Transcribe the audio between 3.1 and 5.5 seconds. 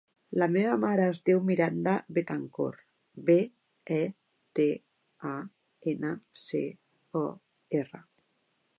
be, e, te, a,